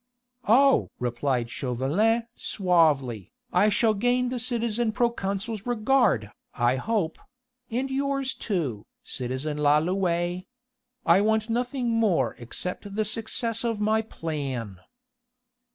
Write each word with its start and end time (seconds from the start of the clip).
"Oh!" 0.47 0.89
replied 0.97 1.51
Chauvelin 1.51 2.23
suavely, 2.33 3.31
"I 3.53 3.69
shall 3.69 3.93
gain 3.93 4.29
the 4.29 4.39
citizen 4.39 4.91
proconsul's 4.93 5.67
regard, 5.67 6.31
I 6.55 6.77
hope 6.77 7.19
and 7.69 7.87
yours 7.91 8.33
too, 8.33 8.87
citizen 9.03 9.57
Lalouët. 9.59 10.47
I 11.05 11.21
want 11.21 11.51
nothing 11.51 11.91
more 11.91 12.33
except 12.39 12.95
the 12.95 13.05
success 13.05 13.63
of 13.63 13.79
my 13.79 14.01
plan." 14.01 14.79